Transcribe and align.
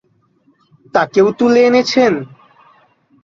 তাকেও 0.93 1.27
তুলে 1.31 1.59
এনেছেন? 1.65 2.13